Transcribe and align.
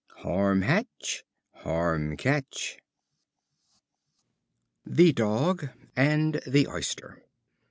Harm 0.21 0.63
hatch, 0.63 1.23
harm 1.53 2.17
catch. 2.17 2.79
The 4.83 5.13
Dog 5.13 5.69
and 5.95 6.41
the 6.47 6.67
Oyster. 6.67 7.23